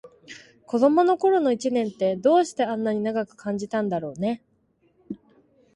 [0.65, 4.43] 子どもの頃の一年って、どうしてあんなに長く感じたんだろうね。